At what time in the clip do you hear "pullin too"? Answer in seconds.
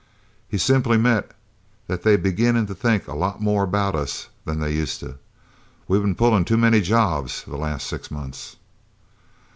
6.15-6.57